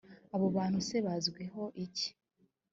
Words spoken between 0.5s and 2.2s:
bantu se bazwiho iki?